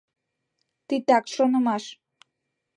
Титак 0.87 1.25
шонымаш 1.33 1.83